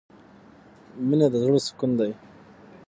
مینه 1.07 1.27
د 1.33 1.35
زړه 1.43 1.59
سکون 1.67 1.91
دی. 1.99 2.11